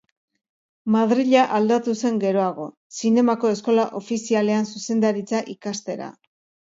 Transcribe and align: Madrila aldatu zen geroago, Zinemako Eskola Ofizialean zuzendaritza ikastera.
Madrila 0.93 1.41
aldatu 1.57 1.91
zen 2.07 2.15
geroago, 2.23 2.65
Zinemako 3.01 3.51
Eskola 3.57 3.85
Ofizialean 3.99 4.65
zuzendaritza 4.73 5.43
ikastera. 5.55 6.09